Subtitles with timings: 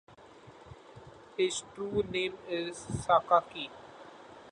[1.37, 3.69] His true name is Sakaki.